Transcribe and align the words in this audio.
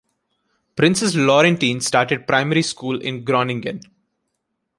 Princess 0.75 1.13
Laurentien 1.13 1.79
started 1.79 2.25
primary 2.25 2.63
school 2.63 2.99
in 3.01 3.23
Groningen. 3.23 3.81